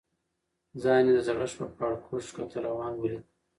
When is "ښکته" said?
2.27-2.57